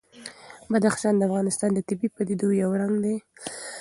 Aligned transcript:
بدخشان 0.71 1.13
د 1.17 1.21
افغانستان 1.29 1.69
د 1.73 1.79
طبیعي 1.87 2.09
پدیدو 2.15 2.47
یو 2.61 2.69
رنګ 2.81 2.95
دی. 3.03 3.15